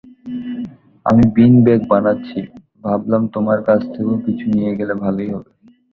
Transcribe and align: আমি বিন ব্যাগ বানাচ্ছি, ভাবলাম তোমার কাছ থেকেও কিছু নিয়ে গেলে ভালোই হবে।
আমি 1.05 1.23
বিন 1.35 1.53
ব্যাগ 1.65 1.81
বানাচ্ছি, 1.89 2.39
ভাবলাম 2.83 3.23
তোমার 3.35 3.59
কাছ 3.67 3.81
থেকেও 3.93 4.17
কিছু 4.25 4.45
নিয়ে 4.55 4.71
গেলে 4.79 4.93
ভালোই 5.03 5.29
হবে। 5.33 5.51